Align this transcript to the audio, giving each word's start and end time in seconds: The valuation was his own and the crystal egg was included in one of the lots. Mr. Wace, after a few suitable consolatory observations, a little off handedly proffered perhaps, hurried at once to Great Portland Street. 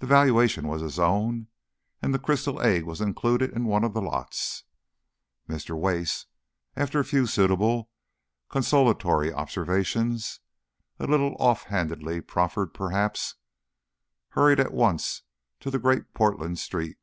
The 0.00 0.06
valuation 0.06 0.68
was 0.68 0.82
his 0.82 0.98
own 0.98 1.46
and 2.02 2.12
the 2.12 2.18
crystal 2.18 2.60
egg 2.60 2.84
was 2.84 3.00
included 3.00 3.50
in 3.54 3.64
one 3.64 3.82
of 3.82 3.94
the 3.94 4.02
lots. 4.02 4.64
Mr. 5.48 5.74
Wace, 5.74 6.26
after 6.76 7.00
a 7.00 7.04
few 7.06 7.26
suitable 7.26 7.88
consolatory 8.50 9.32
observations, 9.32 10.40
a 10.98 11.06
little 11.06 11.34
off 11.40 11.62
handedly 11.62 12.20
proffered 12.20 12.74
perhaps, 12.74 13.36
hurried 14.32 14.60
at 14.60 14.74
once 14.74 15.22
to 15.60 15.70
Great 15.78 16.12
Portland 16.12 16.58
Street. 16.58 16.98